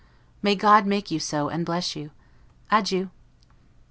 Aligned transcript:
May 0.41 0.55
God 0.55 0.87
make 0.87 1.11
you 1.11 1.19
so, 1.19 1.49
and 1.49 1.63
bless 1.63 1.95
you! 1.95 2.09
Adieu. 2.71 3.11